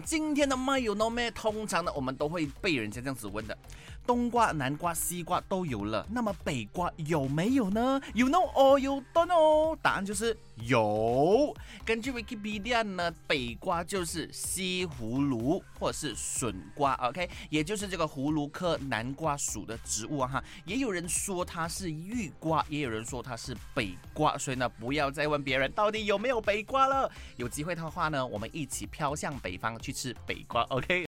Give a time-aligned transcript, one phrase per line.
[0.00, 1.30] 今天的 My you know 咩？
[1.30, 3.56] 通常呢，我们都会被人家这样子问的。
[4.06, 9.76] 冬瓜、南瓜、西瓜都有了，那么北瓜有没有呢？You know or you don't know？
[9.82, 10.34] 答案就是
[10.66, 11.54] 有。
[11.84, 20.44] 根据 Wikipedia 呢，北瓜就是西葫芦或者是笋瓜，OK，也就是这个葫芦科南瓜属的植物啊哈。
[20.64, 27.10] 也有人说它是玉瓜，也有人说它是北瓜，所以呢，不要再问别人到底有没有北瓜了。
[27.36, 30.96] 有机会的话呢，我们一起飘向北方去去吃北瓜，OK。